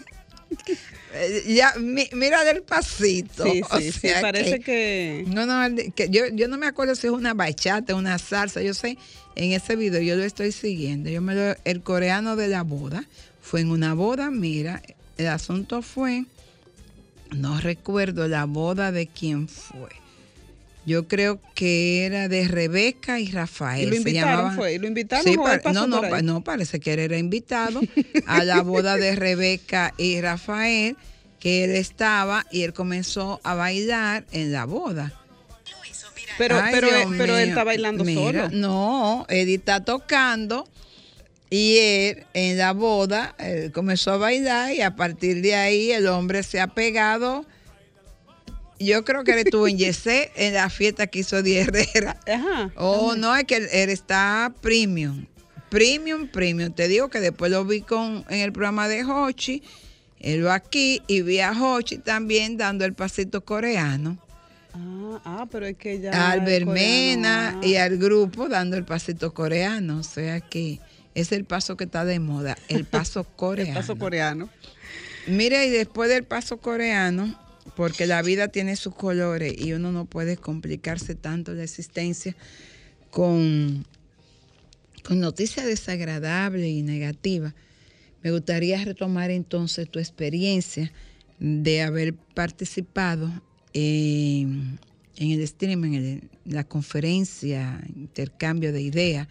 [1.13, 3.43] eh, ya mi- mira del pasito.
[3.43, 5.23] Sí, o sí, parece que...
[5.27, 8.61] no, no, que yo, yo no me acuerdo si es una bachata, una salsa.
[8.61, 8.97] Yo sé,
[9.35, 11.09] en ese video yo lo estoy siguiendo.
[11.09, 13.05] Yo me lo- el coreano de la boda
[13.45, 14.31] fue en una boda.
[14.31, 14.81] Mira,
[15.17, 16.25] el asunto fue,
[17.31, 19.89] no recuerdo la boda de quién fue.
[20.87, 23.83] Yo creo que era de Rebeca y Rafael.
[23.83, 24.55] Y lo se invitaron, llamaban.
[24.55, 27.81] fue, y lo invitaron Sí, pa- no, no, pa- no, parece que él era invitado
[28.27, 30.95] a la boda de Rebeca y Rafael,
[31.39, 35.13] que él estaba y él comenzó a bailar en la boda.
[36.37, 38.57] Pero, Ay, pero, pero él está bailando Mira, solo.
[38.57, 40.67] No, Eddie está tocando
[41.49, 46.07] y él en la boda él comenzó a bailar y a partir de ahí el
[46.07, 47.45] hombre se ha pegado.
[48.77, 52.19] Yo creo que él estuvo en Yesé en la fiesta que hizo Di Herrera.
[52.27, 52.71] Ajá.
[52.75, 55.25] Oh, no, es que él, él está premium.
[55.69, 56.73] Premium, premium.
[56.73, 59.63] Te digo que después lo vi con en el programa de Hochi.
[60.19, 64.17] Él va aquí y vi a Hochi también dando el pasito coreano.
[64.73, 66.31] Ah, ah, pero es que ya.
[66.31, 67.65] Al Bermena ah.
[67.65, 69.99] y al grupo dando el pasito coreano.
[69.99, 70.79] O sea que
[71.15, 73.71] es el paso que está de moda, el paso coreano.
[73.71, 74.49] El paso coreano.
[75.27, 77.39] Mira, y después del paso coreano,
[77.75, 82.35] porque la vida tiene sus colores y uno no puede complicarse tanto la existencia
[83.09, 83.85] con,
[85.03, 87.53] con noticias desagradables y negativas.
[88.21, 90.91] Me gustaría retomar entonces tu experiencia
[91.39, 93.31] de haber participado
[93.73, 94.79] en,
[95.17, 99.27] en el streaming, en la conferencia, intercambio de ideas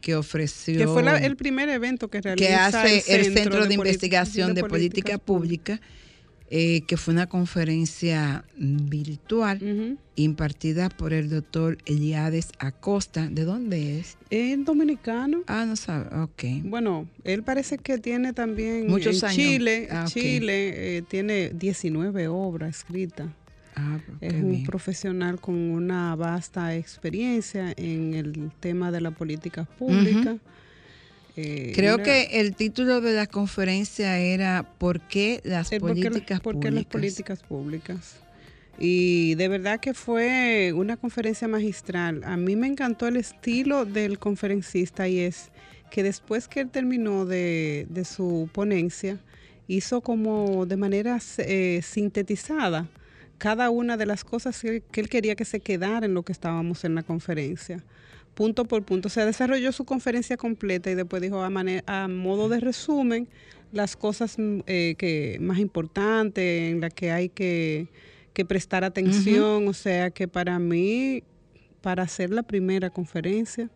[0.00, 3.74] que ofreció Que fue la- el primer evento que realiza que hace el Centro, de,
[3.74, 5.80] Investigación de, Política Pública,
[6.50, 13.28] eh, que fue una conferencia virtual impartida por el doctor Eliades Acosta.
[13.28, 14.16] ¿De dónde es?
[14.30, 15.42] Es dominicano.
[15.46, 16.44] Ah, no sabe, ok.
[16.64, 19.36] Bueno, él parece que tiene también Muchos en años.
[19.36, 20.04] Chile, Ah.
[20.08, 23.28] Chile eh, tiene 19 obras escritas.
[23.76, 24.64] Ah, Es un bien.
[24.64, 30.36] profesional con una vasta experiencia en el tema de las políticas públicas.
[31.36, 36.02] Eh, Creo que el título de la conferencia era ¿Por qué las el por qué
[36.04, 36.92] las- políticas por qué las públicas?
[36.92, 38.16] políticas públicas.
[38.78, 42.22] Y de verdad que fue una conferencia magistral.
[42.24, 45.50] A mí me encantó el estilo del conferencista y es
[45.90, 49.18] que después que él terminó de, de su ponencia,
[49.68, 52.88] hizo como de manera eh, sintetizada
[53.38, 56.32] cada una de las cosas que, que él quería que se quedara en lo que
[56.32, 57.82] estábamos en la conferencia
[58.34, 59.08] punto por punto.
[59.08, 63.28] O sea, desarrolló su conferencia completa y después dijo a, modo de resumen
[63.72, 67.88] las cosas mm, eh, que más importantes en las que hay que,
[68.32, 69.66] que prestar atención.
[69.68, 71.22] O sea, que para mí,
[71.80, 73.70] para hacer la primera conferencia,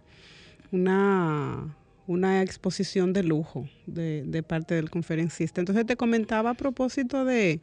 [0.71, 1.75] una,
[2.07, 5.61] una exposición de lujo de, de parte del conferencista.
[5.61, 7.61] Entonces te comentaba a propósito de,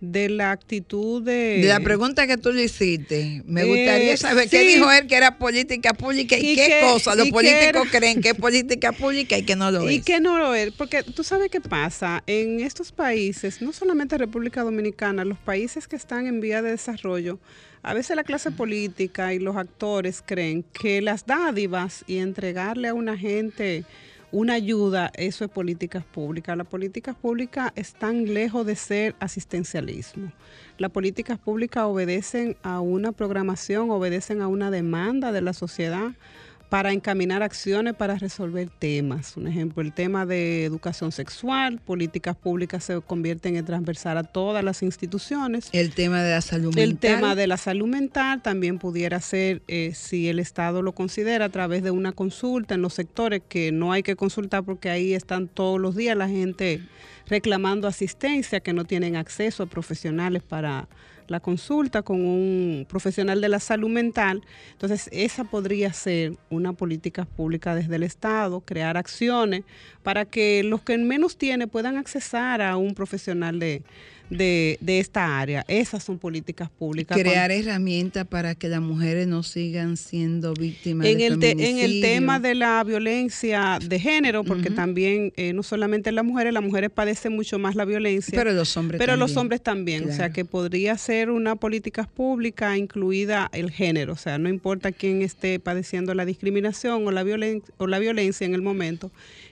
[0.00, 1.58] de la actitud de...
[1.60, 5.14] De la pregunta que tú le hiciste, me Eh, gustaría saber qué dijo él que
[5.14, 7.14] era política pública y, Y qué que- cosa.
[7.14, 10.04] Los y políticos era- creen que es política pública y que no lo Y es.
[10.04, 14.62] que no lo es, porque tú sabes qué pasa, en estos países, no solamente República
[14.62, 17.38] Dominicana, los países que están en vía de desarrollo,
[17.82, 22.94] a veces la clase política y los actores creen que las dádivas y entregarle a
[22.94, 23.84] una gente
[24.32, 26.56] una ayuda, eso es políticas públicas.
[26.56, 30.32] Las políticas públicas están lejos de ser asistencialismo.
[30.78, 36.12] Las políticas públicas obedecen a una programación, obedecen a una demanda de la sociedad
[36.70, 39.36] para encaminar acciones para resolver temas.
[39.36, 44.62] Un ejemplo, el tema de educación sexual, políticas públicas se convierten en transversal a todas
[44.62, 45.68] las instituciones.
[45.72, 46.98] El tema de la salud El mental.
[47.18, 51.48] tema de la salud mental también pudiera ser, eh, si el Estado lo considera, a
[51.48, 55.48] través de una consulta en los sectores que no hay que consultar porque ahí están
[55.48, 56.82] todos los días la gente
[57.26, 60.88] reclamando asistencia, que no tienen acceso a profesionales para
[61.30, 64.42] la consulta con un profesional de la salud mental.
[64.72, 69.62] Entonces, esa podría ser una política pública desde el Estado, crear acciones
[70.02, 73.84] para que los que menos tienen puedan accesar a un profesional de,
[74.30, 75.64] de, de esta área.
[75.68, 77.18] Esas son políticas públicas.
[77.18, 81.78] crear herramientas para que las mujeres no sigan siendo víctimas en de el, te- en
[81.78, 86.62] el tema de la violencia de género, porque también eh, no solamente las mujeres, las
[86.62, 88.32] mujeres padecen mucho más la violencia.
[88.38, 89.38] Pero los hombres Pero los también.
[89.40, 94.38] hombres también, o sea que podría ser una política pública incluida el género, o sea,
[94.38, 98.62] no importa quién esté padeciendo la discriminación o la, violen- o la violencia en el
[98.62, 99.10] momento,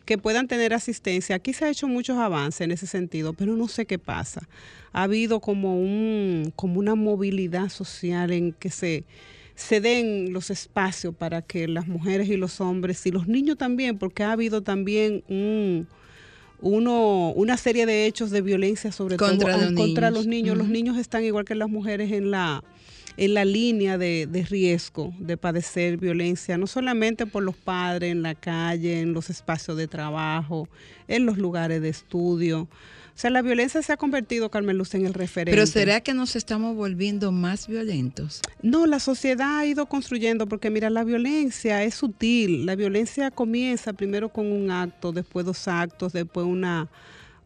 [0.09, 1.37] que puedan tener asistencia.
[1.37, 4.49] Aquí se ha hecho muchos avances en ese sentido, pero no sé qué pasa.
[4.95, 9.05] Ha habido como un como una movilidad social en que se
[9.55, 13.99] se den los espacios para que las mujeres y los hombres y los niños también,
[13.99, 15.87] porque ha habido también un
[16.63, 20.15] uno, una serie de hechos de violencia sobre Contra todo los contra niños.
[20.15, 20.57] los niños.
[20.57, 22.65] Los niños están igual que las mujeres en la
[23.19, 28.23] en la línea de, de riesgo de padecer violencia, no solamente por los padres en
[28.23, 30.69] la calle, en los espacios de trabajo,
[31.09, 32.61] en los lugares de estudio.
[33.19, 35.51] O sea, la violencia se ha convertido, Carmen Luz, en el referente.
[35.51, 38.41] Pero ¿será que nos estamos volviendo más violentos?
[38.63, 42.65] No, la sociedad ha ido construyendo, porque mira, la violencia es sutil.
[42.67, 46.89] La violencia comienza primero con un acto, después dos actos, después una,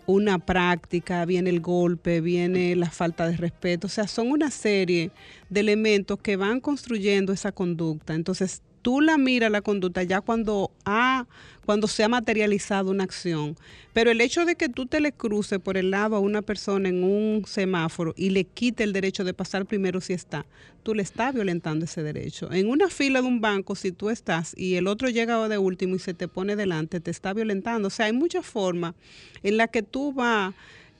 [0.06, 3.86] una práctica, viene el golpe, viene la falta de respeto.
[3.86, 5.10] O sea, son una serie
[5.48, 8.14] de elementos que van construyendo esa conducta.
[8.14, 11.26] Entonces, tú la miras la conducta ya cuando ha
[11.64, 13.56] cuando se ha materializado una acción.
[13.92, 16.88] Pero el hecho de que tú te le cruces por el lado a una persona
[16.88, 20.44] en un semáforo y le quite el derecho de pasar primero si está,
[20.82, 22.50] tú le estás violentando ese derecho.
[22.52, 25.94] En una fila de un banco, si tú estás y el otro llega de último
[25.94, 27.88] y se te pone delante, te está violentando.
[27.88, 28.94] O sea, hay muchas formas
[29.42, 30.54] en las que tú vas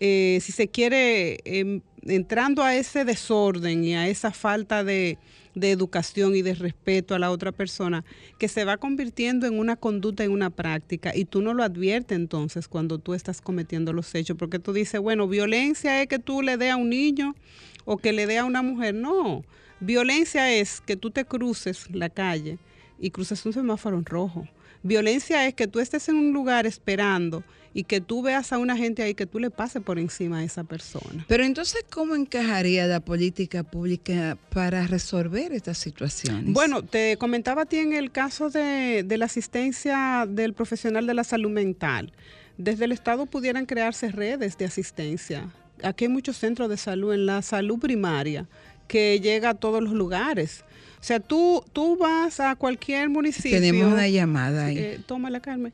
[0.05, 5.17] eh, si se quiere, em, entrando a ese desorden y a esa falta de,
[5.55, 8.05] de educación y de respeto a la otra persona,
[8.39, 12.17] que se va convirtiendo en una conducta, en una práctica, y tú no lo adviertes
[12.17, 16.43] entonces cuando tú estás cometiendo los hechos, porque tú dices, bueno, violencia es que tú
[16.43, 17.35] le dé a un niño
[17.85, 18.95] o que le dé a una mujer.
[18.95, 19.45] No,
[19.81, 22.59] violencia es que tú te cruces la calle
[22.99, 24.47] y cruces un semáforo rojo.
[24.83, 27.45] Violencia es que tú estés en un lugar esperando
[27.75, 30.45] y que tú veas a una gente ahí que tú le pases por encima a
[30.45, 31.25] esa persona.
[31.29, 36.53] Pero entonces, ¿cómo encajaría la política pública para resolver estas situaciones?
[36.53, 41.15] Bueno, te comentaba a ti en el caso de, de la asistencia del profesional de
[41.15, 42.13] la salud mental.
[42.59, 45.51] Desde el Estado pudieran crearse redes de asistencia.
[45.83, 48.47] Aquí hay muchos centros de salud en la salud primaria
[48.87, 50.65] que llega a todos los lugares.
[51.01, 53.59] O sea, tú, tú vas a cualquier municipio.
[53.59, 54.79] Tenemos una llamada ahí.
[54.79, 55.73] Eh, tómala, Carmen.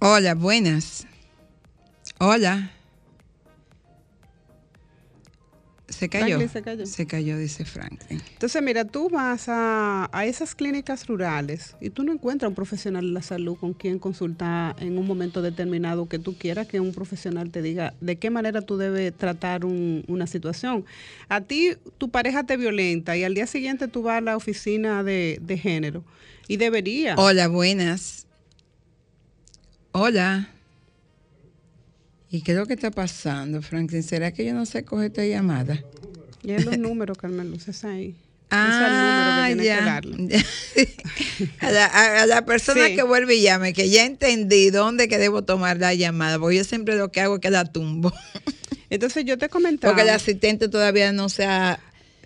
[0.00, 1.06] Hola, buenas.
[2.18, 2.72] Hola.
[5.88, 6.26] Se cayó.
[6.38, 6.86] Franklin se cayó.
[6.86, 8.22] Se cayó, dice Franklin.
[8.34, 13.04] Entonces, mira, tú vas a, a esas clínicas rurales y tú no encuentras un profesional
[13.06, 16.92] de la salud con quien consultar en un momento determinado que tú quieras que un
[16.92, 20.84] profesional te diga de qué manera tú debes tratar un- una situación.
[21.28, 25.02] A ti, tu pareja te violenta y al día siguiente tú vas a la oficina
[25.02, 26.04] de, de género
[26.46, 27.16] y debería.
[27.16, 28.26] Hola, buenas.
[29.92, 30.48] Hola.
[32.30, 34.02] ¿Y qué es lo que está pasando, Franklin?
[34.02, 35.82] ¿Será que yo no sé coger esta llamada?
[36.42, 38.14] Y es los números, Carmen Luz, es ahí.
[38.50, 40.00] Ah, es ya.
[41.60, 42.96] a, la, a- a la persona Sí.
[42.96, 46.64] que vuelve y llame, que ya entendí dónde que debo tomar la llamada, porque yo
[46.64, 48.10] siempre lo que hago es que la tumbo.
[48.90, 49.92] Entonces yo te comentaba.
[49.92, 51.78] Porque el asistente todavía no se ha...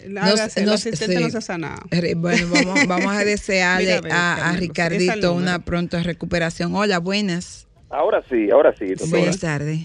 [0.09, 1.23] La- no la- se- el no- asistente sí.
[1.23, 1.83] no se ha sanado.
[2.17, 6.75] Bueno, vamos, vamos a desearle Mira, a a, Ricardito una pronta recuperación.
[6.75, 7.67] Hola, buenas.
[7.91, 9.11] Ahora sí, ahora sí, doctora.
[9.11, 9.81] Buenas tardes.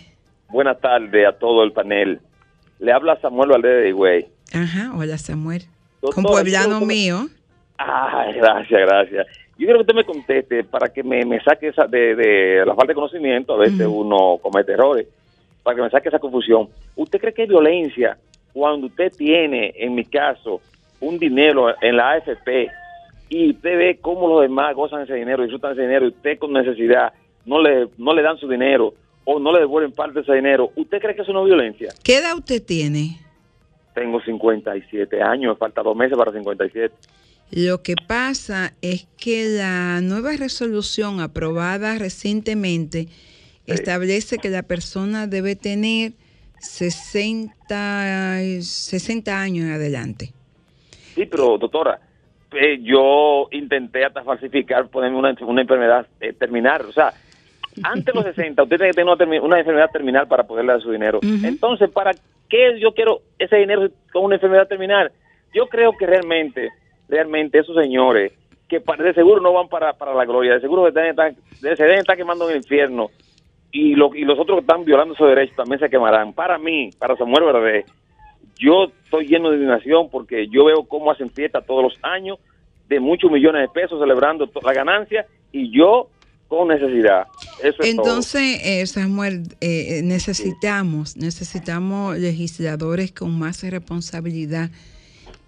[0.49, 2.20] Buenas tardes a todo el panel.
[2.80, 4.28] Le habla Samuel Valdés de Higüey.
[4.53, 5.63] Ajá, hola Samuel.
[6.01, 7.28] Doctora, Con pueblano mío.
[7.78, 9.28] Ay, gracias, gracias.
[9.57, 12.76] Yo quiero que usted me conteste para que me, me saque esa de, de la
[12.76, 13.55] falta de conocimiento.
[13.55, 15.07] A veces uno comete errores.
[15.63, 16.70] Para que me saque esa confusión.
[16.95, 18.18] ¿Usted cree que es violencia
[18.58, 20.62] cuando usted tiene, en mi caso,
[20.99, 22.68] un dinero en la AFP
[23.30, 26.53] y usted ve cómo los demás gozan ese dinero, disfrutan ese dinero y usted con
[26.53, 27.14] necesidad
[27.45, 28.95] no le, no le dan su dinero
[29.26, 30.72] o no le devuelven parte de ese dinero?
[30.76, 31.93] ¿Usted cree que eso no es violencia?
[32.03, 33.20] ¿Qué edad usted tiene?
[33.93, 36.95] Tengo 57 años, me falta dos meses para 57.
[37.51, 43.08] Lo que pasa es que la nueva resolución aprobada recientemente
[43.68, 46.14] establece que la persona debe tener
[46.60, 50.32] 60, 60 años en adelante.
[51.16, 51.99] Sí, pero doctora,
[52.51, 56.82] eh, yo intenté hasta falsificar, ponerme una, una enfermedad eh, terminal.
[56.86, 57.14] O sea,
[57.84, 60.91] antes de los 60, usted tiene que tener una, enfermedad terminal para poderle dar su
[60.91, 61.20] dinero.
[61.43, 62.12] Entonces, ¿para
[62.49, 65.12] qué yo quiero ese dinero con una enfermedad terminal?
[65.53, 66.70] Yo creo que realmente,
[67.10, 68.32] realmente esos señores
[68.68, 71.76] que de seguro no van para, para la gloria, de seguro que deben estar- de-
[71.78, 73.10] se deben estar quemando en el infierno
[73.72, 76.34] y, lo, y los otros que están violando sus derechos también se quemarán.
[76.34, 77.86] Para mí, para Samuel Verde,
[78.57, 82.39] yo estoy lleno de indignación porque yo veo cómo hacen fiesta todos los años
[82.89, 86.09] de muchos millones de pesos celebrando la ganancia y yo
[86.47, 87.28] con necesidad.
[87.61, 87.84] Eso.
[87.84, 94.70] Entonces, eh, Samuel, eh, eh, necesitamos, necesitamos legisladores con más responsabilidad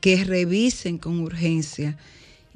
[0.02, 1.98] que revisen con urgencia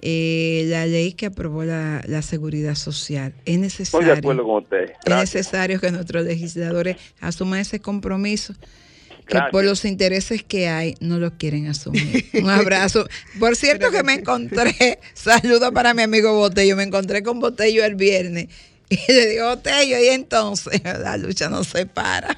[0.06, 3.34] eh, la ley que aprobó la, la seguridad social.
[3.46, 4.08] Es Estoy necesario.
[4.08, 4.92] de acuerdo con usted.
[5.06, 9.52] Es necesario que nuestros legisladores asuman ese compromiso que Gracias.
[9.52, 12.26] por los intereses que hay no lo quieren asumir.
[12.34, 13.08] Un abrazo.
[13.40, 17.96] Por cierto que me encontré, saludo para mi amigo Botello, me encontré con Botello el
[17.96, 18.50] viernes
[18.90, 22.38] y le digo, Botello, y entonces la lucha no se para.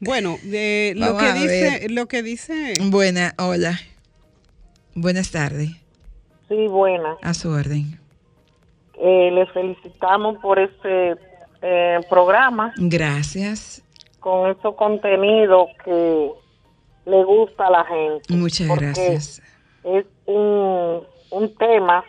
[0.00, 2.72] Bueno, de lo Vamos que dice, lo que dice.
[2.80, 3.78] Buena, hola.
[4.94, 5.72] Buenas tardes.
[6.48, 7.16] Sí, buena.
[7.22, 8.00] A su orden.
[8.94, 11.16] Eh, les felicitamos por este
[11.62, 13.82] eh, programa Gracias.
[14.20, 16.32] con esos contenidos que
[17.06, 18.34] le gusta a la gente.
[18.34, 19.42] Muchas gracias.
[19.84, 22.04] Es un, un tema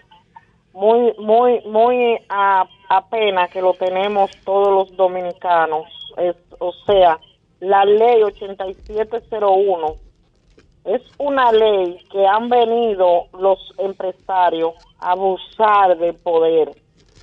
[0.74, 5.86] muy, muy, muy a, a pena que lo tenemos todos los dominicanos.
[6.18, 7.20] Es, o sea,
[7.60, 9.96] la ley 8701
[10.90, 16.72] es una ley que han venido los empresarios a abusar del poder.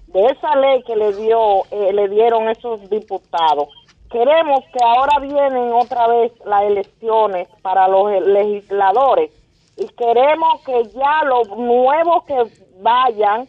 [0.06, 3.68] De esa ley que le dio, eh, le dieron esos diputados.
[4.08, 9.32] Queremos que ahora vienen otra vez las elecciones para los eh, legisladores
[9.76, 12.44] y queremos que ya los nuevos que
[12.80, 13.48] vayan,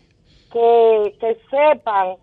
[0.52, 2.16] que, que sepan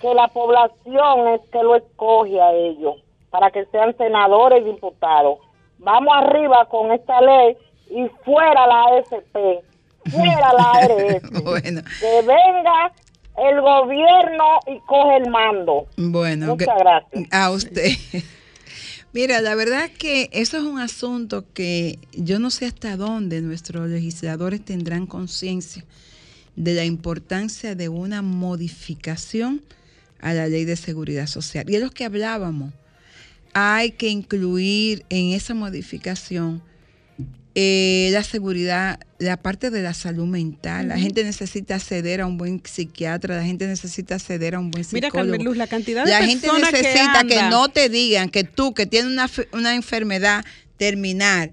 [0.00, 2.96] que la población es que lo escoge a ellos
[3.28, 5.40] para que sean senadores y diputados.
[5.78, 7.56] Vamos arriba con esta ley
[7.90, 9.60] y fuera la AFP,
[10.10, 11.42] fuera la ARS.
[11.44, 11.82] Bueno.
[12.00, 12.92] Que venga
[13.36, 15.86] el gobierno y coge el mando.
[15.96, 17.28] Bueno, Muchas gra- gracias.
[17.32, 17.90] A usted.
[19.12, 23.88] Mira, la verdad que eso es un asunto que yo no sé hasta dónde nuestros
[23.88, 25.84] legisladores tendrán conciencia
[26.56, 29.62] de la importancia de una modificación
[30.20, 31.68] a la ley de seguridad social.
[31.68, 32.72] Y es lo que hablábamos.
[33.54, 36.62] Hay que incluir en esa modificación
[37.56, 40.88] eh, la seguridad, la parte de la salud mental.
[40.88, 44.84] La gente necesita acceder a un buen psiquiatra, la gente necesita acceder a un buen
[44.92, 45.30] Mira, psicólogo.
[45.30, 48.74] Carmen Luz, la cantidad de La gente que necesita que, no te digan que tú,
[48.74, 50.44] que tienes una, una enfermedad
[50.76, 51.52] terminal,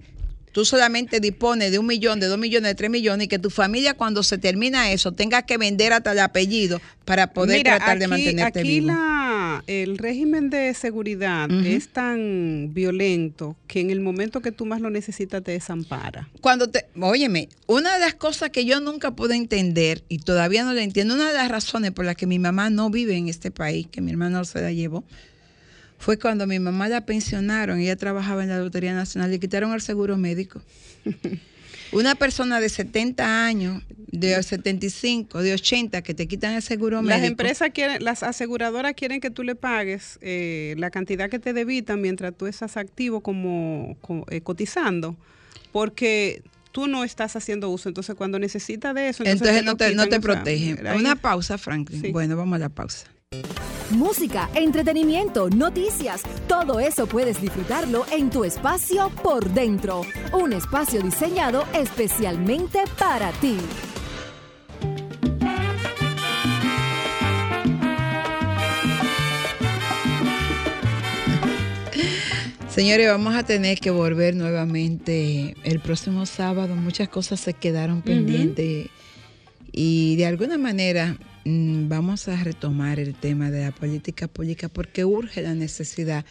[0.52, 3.50] tú solamente dispones de un millón, de dos millones, de tres millones, y que tu
[3.50, 8.00] familia cuando se termina eso tenga que vender hasta el apellido para poder Mira, tratar
[8.00, 8.88] de mantenerte aquí vivo.
[8.88, 14.82] la- el régimen de seguridad es tan violento que en el momento que tú más
[14.82, 16.30] lo necesitas te desampara.
[16.42, 20.74] Cuando te, óyeme, una de las cosas que yo nunca pude entender y todavía no
[20.74, 23.52] la entiendo, una de las razones por las que mi mamá no vive en este
[23.52, 25.04] país, que mi hermano se la llevó,
[26.02, 29.82] fue cuando mi mamá la pensionaron, ella trabajaba en la Lotería Nacional, le quitaron el
[29.82, 30.62] seguro médico.
[31.94, 37.20] Una persona de 70 años, de 75, de 80, que te quitan el seguro médico.
[37.20, 41.52] Las empresas quieren, las aseguradoras quieren que tú le pagues eh, la cantidad que te
[41.52, 45.18] debitan mientras tú estás activo como, co- eh, cotizando,
[45.74, 47.90] porque tú no estás haciendo uso.
[47.90, 50.78] Entonces, cuando necesitas de eso, entonces, Entonces no te, no te protegen.
[50.96, 52.02] Una pausa, Franklin.
[52.02, 52.12] Sí.
[52.14, 53.08] Bueno, vamos a la pausa.
[53.92, 60.02] Música, entretenimiento, noticias, todo eso puedes disfrutarlo en tu espacio por dentro.
[60.34, 63.58] Un espacio diseñado especialmente para ti.
[72.70, 76.76] Señores, vamos a tener que volver nuevamente el próximo sábado.
[76.76, 78.90] Muchas cosas se quedaron pendientes
[79.72, 85.42] y de alguna manera vamos a retomar el tema de la política pública porque urge
[85.42, 86.26] la necesidad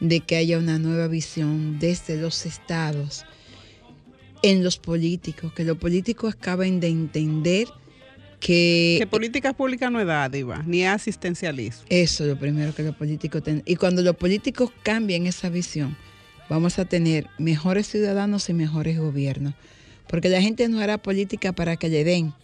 [0.00, 3.24] de que haya una nueva visión desde los estados
[4.42, 7.68] en los políticos, que los políticos acaben de entender
[8.40, 11.84] que Que políticas públicas no es dádiva, ni es asistencialismo.
[11.88, 13.62] eso es lo primero que los políticos tienen.
[13.64, 15.96] Y cuando los políticos cambien esa visión,
[16.50, 19.54] vamos a tener mejores ciudadanos y mejores gobiernos.
[20.08, 22.34] Porque la gente no hará política para que le den.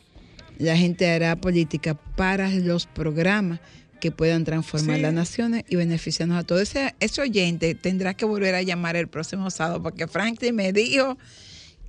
[0.59, 3.61] La gente hará política para los programas
[4.01, 5.03] que puedan transformar Sí.
[5.03, 6.63] las naciones y beneficiarnos a todos.
[6.63, 11.19] Ese, ese oyente tendrá que volver a llamar el próximo sábado porque Franklin me dijo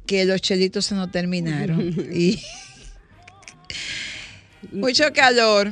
[0.06, 1.82] que los chelitos se nos terminaron.
[2.14, 2.40] y
[4.72, 5.72] mucho calor.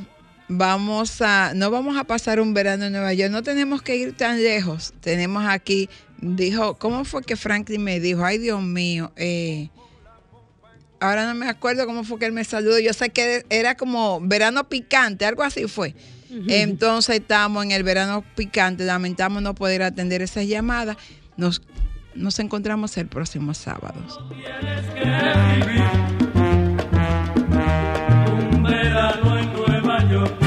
[0.50, 4.14] Vamos a, no vamos a pasar un verano en Nueva York, no tenemos que ir
[4.16, 4.94] tan lejos.
[5.02, 5.90] Tenemos aquí,
[6.22, 8.24] dijo, ¿cómo fue que Franklin me dijo?
[8.24, 9.68] Ay, Dios mío, eh,
[11.00, 12.80] ahora no me acuerdo cómo fue que él me saludó.
[12.80, 15.96] Yo sé que era como verano picante, algo así fue.
[16.30, 20.98] Entonces estamos en el verano picante, lamentamos no poder atender esas llamadas.
[21.38, 21.62] Nos,
[22.16, 23.96] nos encontramos el próximo sábado.
[28.52, 30.47] Un